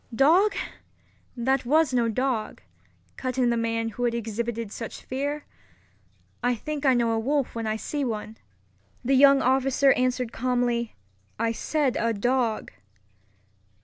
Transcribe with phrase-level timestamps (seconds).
[0.15, 0.55] "Dog!
[1.37, 2.63] that was no dog,"
[3.17, 5.45] cut in the man who had exhibited such fear.
[6.41, 8.37] "I think I know a wolf when I see one."
[9.05, 10.95] The young officer answered calmly,
[11.37, 12.71] "I said a dog."